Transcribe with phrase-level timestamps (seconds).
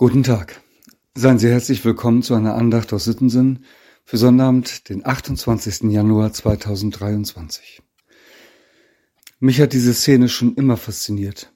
[0.00, 0.62] Guten Tag.
[1.14, 3.66] Seien Sie herzlich willkommen zu einer Andacht aus Sittensinn
[4.06, 5.92] für Sonnabend, den 28.
[5.92, 7.82] Januar 2023.
[9.40, 11.52] Mich hat diese Szene schon immer fasziniert,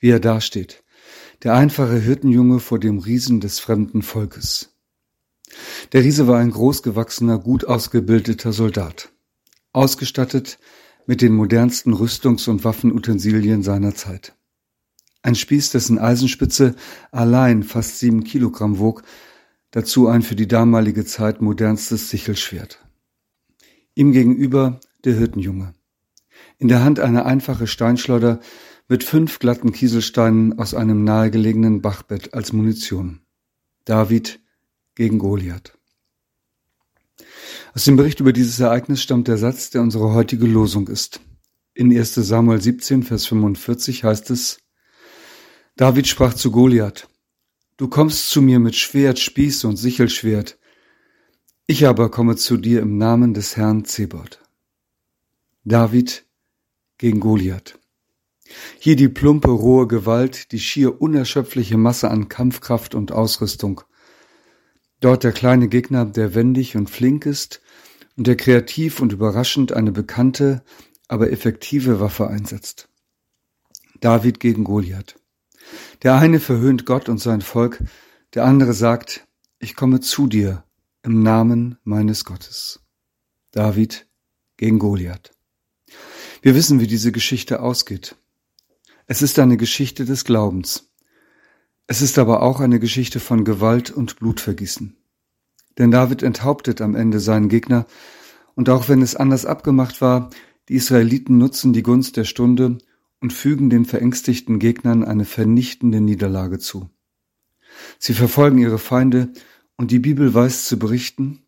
[0.00, 0.84] wie er dasteht,
[1.42, 4.74] der einfache Hirtenjunge vor dem Riesen des fremden Volkes.
[5.92, 9.12] Der Riese war ein großgewachsener, gut ausgebildeter Soldat,
[9.74, 10.58] ausgestattet
[11.04, 14.34] mit den modernsten Rüstungs- und Waffenutensilien seiner Zeit.
[15.26, 16.76] Ein Spieß, dessen Eisenspitze
[17.10, 19.02] allein fast sieben Kilogramm wog,
[19.72, 22.78] dazu ein für die damalige Zeit modernstes Sichelschwert.
[23.96, 25.74] Ihm gegenüber der Hirtenjunge.
[26.58, 28.38] In der Hand eine einfache Steinschleuder
[28.86, 33.18] mit fünf glatten Kieselsteinen aus einem nahegelegenen Bachbett als Munition.
[33.84, 34.38] David
[34.94, 35.76] gegen Goliath.
[37.74, 41.18] Aus dem Bericht über dieses Ereignis stammt der Satz, der unsere heutige Losung ist.
[41.74, 44.58] In 1 Samuel 17, Vers 45 heißt es,
[45.76, 47.06] David sprach zu Goliath,
[47.76, 50.58] Du kommst zu mir mit Schwert, Spieß und Sichelschwert,
[51.66, 54.40] ich aber komme zu dir im Namen des Herrn Zebot.
[55.64, 56.24] David
[56.96, 57.78] gegen Goliath.
[58.78, 63.82] Hier die plumpe, rohe Gewalt, die schier unerschöpfliche Masse an Kampfkraft und Ausrüstung.
[65.00, 67.60] Dort der kleine Gegner, der wendig und flink ist
[68.16, 70.64] und der kreativ und überraschend eine bekannte,
[71.06, 72.88] aber effektive Waffe einsetzt.
[74.00, 75.16] David gegen Goliath.
[76.02, 77.82] Der eine verhöhnt Gott und sein Volk,
[78.34, 79.26] der andere sagt,
[79.58, 80.64] ich komme zu dir
[81.02, 82.80] im Namen meines Gottes.
[83.50, 84.06] David
[84.56, 85.32] gegen Goliath.
[86.42, 88.16] Wir wissen, wie diese Geschichte ausgeht.
[89.06, 90.90] Es ist eine Geschichte des Glaubens.
[91.86, 94.96] Es ist aber auch eine Geschichte von Gewalt und Blutvergießen.
[95.78, 97.86] Denn David enthauptet am Ende seinen Gegner,
[98.54, 100.30] und auch wenn es anders abgemacht war,
[100.68, 102.78] die Israeliten nutzen die Gunst der Stunde
[103.20, 106.90] und fügen den verängstigten Gegnern eine vernichtende Niederlage zu.
[107.98, 109.32] Sie verfolgen ihre Feinde
[109.76, 111.42] und die Bibel weiß zu berichten,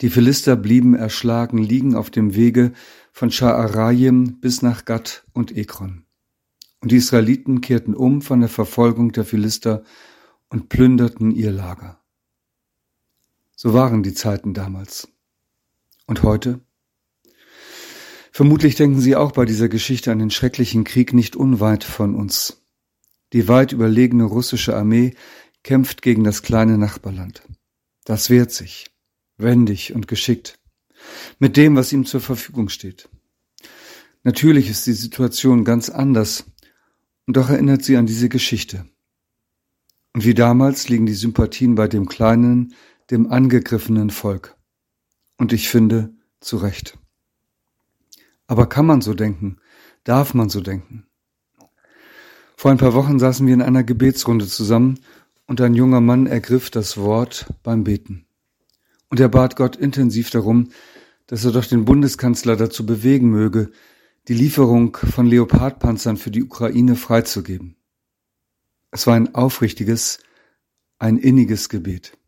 [0.00, 2.72] die Philister blieben erschlagen liegen auf dem Wege
[3.12, 6.04] von Scha'arayim bis nach Gad und Ekron.
[6.80, 9.82] Und die Israeliten kehrten um von der Verfolgung der Philister
[10.48, 12.00] und plünderten ihr Lager.
[13.56, 15.08] So waren die Zeiten damals.
[16.06, 16.60] Und heute?
[18.38, 22.62] Vermutlich denken Sie auch bei dieser Geschichte an den schrecklichen Krieg nicht unweit von uns.
[23.32, 25.16] Die weit überlegene russische Armee
[25.64, 27.42] kämpft gegen das kleine Nachbarland.
[28.04, 28.92] Das wehrt sich,
[29.38, 30.60] wendig und geschickt,
[31.40, 33.08] mit dem, was ihm zur Verfügung steht.
[34.22, 36.44] Natürlich ist die Situation ganz anders,
[37.26, 38.88] und doch erinnert sie an diese Geschichte.
[40.12, 42.72] Und wie damals liegen die Sympathien bei dem kleinen,
[43.10, 44.56] dem angegriffenen Volk.
[45.38, 46.96] Und ich finde, zu Recht.
[48.48, 49.58] Aber kann man so denken?
[50.02, 51.06] Darf man so denken?
[52.56, 54.98] Vor ein paar Wochen saßen wir in einer Gebetsrunde zusammen
[55.46, 58.26] und ein junger Mann ergriff das Wort beim Beten.
[59.10, 60.70] Und er bat Gott intensiv darum,
[61.26, 63.70] dass er doch den Bundeskanzler dazu bewegen möge,
[64.26, 67.76] die Lieferung von Leopardpanzern für die Ukraine freizugeben.
[68.90, 70.18] Es war ein aufrichtiges,
[70.98, 72.18] ein inniges Gebet.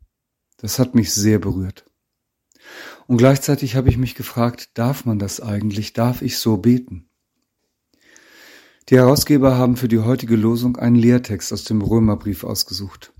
[0.58, 1.89] Das hat mich sehr berührt.
[3.06, 5.92] Und gleichzeitig habe ich mich gefragt, darf man das eigentlich?
[5.92, 7.08] Darf ich so beten?
[8.88, 13.12] Die Herausgeber haben für die heutige Losung einen Lehrtext aus dem Römerbrief ausgesucht.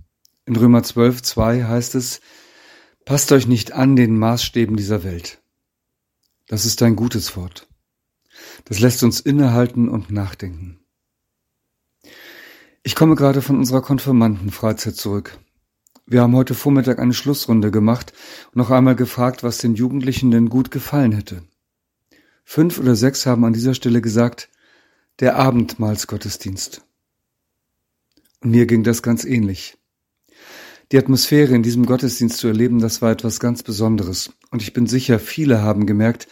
[0.46, 2.20] In Römer 12, 2 heißt es,
[3.04, 5.42] Passt euch nicht an den Maßstäben dieser Welt.
[6.46, 7.66] Das ist ein gutes Wort.
[8.66, 10.80] Das lässt uns innehalten und nachdenken.
[12.84, 15.39] Ich komme gerade von unserer Konfirmandenfreizeit zurück.
[16.10, 18.12] Wir haben heute Vormittag eine Schlussrunde gemacht
[18.46, 21.44] und noch einmal gefragt, was den Jugendlichen denn gut gefallen hätte.
[22.42, 24.48] Fünf oder sechs haben an dieser Stelle gesagt,
[25.20, 26.82] der Abendmahlsgottesdienst.
[28.40, 29.78] Und mir ging das ganz ähnlich.
[30.90, 34.32] Die Atmosphäre in diesem Gottesdienst zu erleben, das war etwas ganz Besonderes.
[34.50, 36.26] Und ich bin sicher, viele haben gemerkt,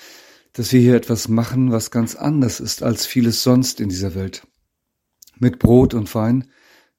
[0.55, 4.45] dass wir hier etwas machen, was ganz anders ist als vieles sonst in dieser Welt.
[5.39, 6.51] Mit Brot und Wein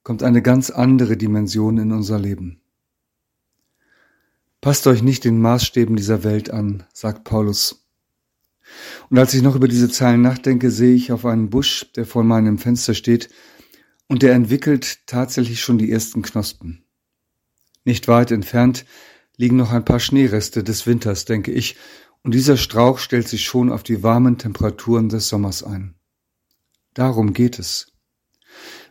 [0.03, 2.58] kommt eine ganz andere Dimension in unser Leben.
[4.61, 7.87] Passt euch nicht den Maßstäben dieser Welt an, sagt Paulus.
[9.09, 12.23] Und als ich noch über diese Zeilen nachdenke, sehe ich auf einen Busch, der vor
[12.23, 13.29] meinem Fenster steht,
[14.07, 16.83] und der entwickelt tatsächlich schon die ersten Knospen.
[17.85, 18.85] Nicht weit entfernt
[19.37, 21.77] liegen noch ein paar Schneereste des Winters, denke ich,
[22.23, 25.95] und dieser Strauch stellt sich schon auf die warmen Temperaturen des Sommers ein.
[26.93, 27.93] Darum geht es.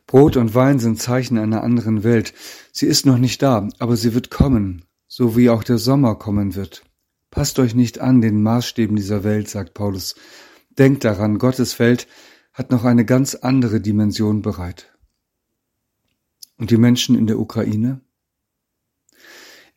[0.07, 2.33] Brot und Wein sind Zeichen einer anderen Welt.
[2.73, 4.85] Sie ist noch nicht da, aber sie wird kommen,
[5.19, 6.85] so wie auch der Sommer kommen wird.
[7.33, 10.15] Passt euch nicht an den Maßstäben dieser Welt, sagt Paulus.
[10.71, 12.07] Denkt daran, Gottes Welt
[12.53, 14.97] hat noch eine ganz andere Dimension bereit.
[16.57, 18.01] Und die Menschen in der Ukraine?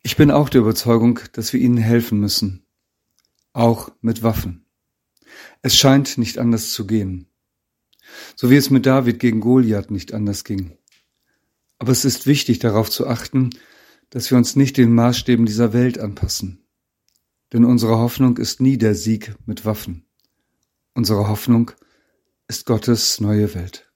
[0.04, 2.64] Ich bin auch der Überzeugung, dass wir ihnen helfen müssen,
[3.52, 4.64] auch mit Waffen.
[5.60, 7.26] Es scheint nicht anders zu gehen,
[8.36, 10.78] so wie es mit David gegen Goliath nicht anders ging.
[11.80, 13.50] Aber es ist wichtig darauf zu achten,
[14.12, 16.66] dass wir uns nicht den Maßstäben dieser Welt anpassen.
[17.50, 20.04] Denn unsere Hoffnung ist nie der Sieg mit Waffen.
[20.92, 21.70] Unsere Hoffnung
[22.46, 23.90] ist Gottes neue Welt.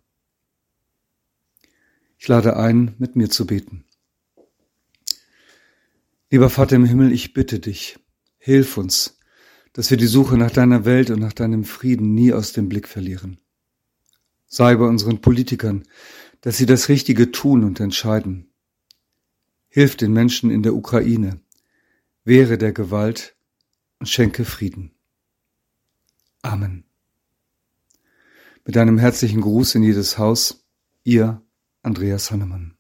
[2.17, 3.85] Ich lade ein, mit mir zu beten.
[6.31, 7.99] Lieber Vater im Himmel, ich bitte dich,
[8.39, 9.19] hilf uns,
[9.75, 12.89] dass wir die Suche nach deiner Welt und nach deinem Frieden nie aus dem Blick
[12.89, 13.39] verlieren.
[14.47, 15.83] Sei bei unseren Politikern,
[16.41, 18.49] dass sie das Richtige tun und entscheiden.
[19.77, 21.39] Hilf den Menschen in der Ukraine,
[22.25, 23.37] wehre der Gewalt
[23.99, 24.95] und schenke Frieden.
[26.41, 26.85] Amen.
[28.65, 30.67] Mit einem herzlichen Gruß in jedes Haus,
[31.05, 31.43] ihr
[31.83, 32.76] Andreas Hannemann.